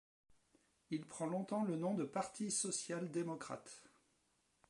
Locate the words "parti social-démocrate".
2.05-3.83